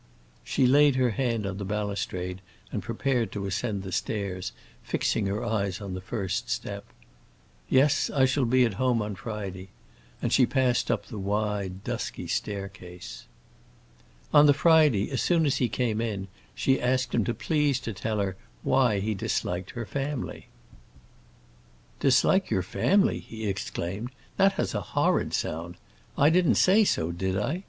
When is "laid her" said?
0.65-1.11